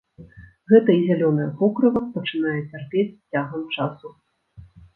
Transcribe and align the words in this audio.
Гэта 0.71 0.89
і 0.99 1.03
зялёнае 1.09 1.45
покрыва 1.59 2.01
пачынае 2.17 2.55
цярпець 2.71 3.07
з 3.17 3.21
цягам 3.39 3.71
часу. 3.77 4.07